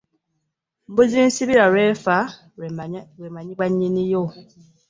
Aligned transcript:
Mbuzi 0.89 1.17
nsibirwa 1.27 1.65
lw'efa 1.71 2.17
lw'emanyibwa 3.17 3.65
nnyiniyo. 3.69 4.23